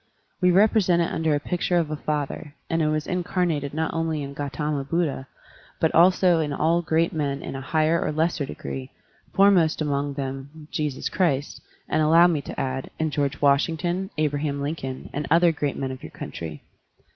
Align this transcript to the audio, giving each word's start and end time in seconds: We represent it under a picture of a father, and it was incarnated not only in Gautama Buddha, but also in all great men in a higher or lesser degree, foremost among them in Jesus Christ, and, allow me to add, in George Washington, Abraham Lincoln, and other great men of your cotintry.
We 0.41 0.49
represent 0.49 0.99
it 1.03 1.11
under 1.13 1.35
a 1.35 1.39
picture 1.39 1.77
of 1.77 1.91
a 1.91 1.95
father, 1.95 2.55
and 2.71 2.81
it 2.81 2.87
was 2.87 3.05
incarnated 3.05 3.71
not 3.71 3.93
only 3.93 4.23
in 4.23 4.33
Gautama 4.33 4.83
Buddha, 4.83 5.27
but 5.79 5.93
also 5.93 6.39
in 6.39 6.51
all 6.51 6.81
great 6.81 7.13
men 7.13 7.43
in 7.43 7.55
a 7.55 7.61
higher 7.61 8.01
or 8.03 8.11
lesser 8.11 8.43
degree, 8.43 8.89
foremost 9.35 9.79
among 9.79 10.15
them 10.15 10.49
in 10.55 10.67
Jesus 10.71 11.07
Christ, 11.07 11.61
and, 11.87 12.01
allow 12.01 12.25
me 12.25 12.41
to 12.41 12.59
add, 12.59 12.89
in 12.97 13.11
George 13.11 13.39
Washington, 13.43 14.09
Abraham 14.17 14.59
Lincoln, 14.59 15.11
and 15.13 15.27
other 15.29 15.51
great 15.51 15.77
men 15.77 15.91
of 15.91 16.01
your 16.01 16.09
cotintry. 16.09 16.61